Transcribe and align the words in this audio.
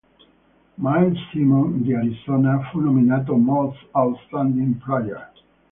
Miles 0.79 1.19
Simon 1.29 1.83
di 1.83 1.93
Arizona 1.93 2.59
fu 2.71 2.79
nominato 2.79 3.35
Most 3.35 3.85
Outstanding 3.95 4.81
Player. 4.83 5.31